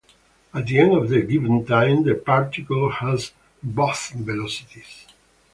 [0.51, 5.05] At the end of the given time, the particle has "both" velocities.